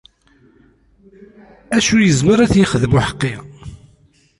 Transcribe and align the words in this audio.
Acu 1.77 1.97
yezmer 2.01 2.37
ad 2.39 2.49
t-ixdem 2.51 2.93
uḥeqqi? 2.99 3.33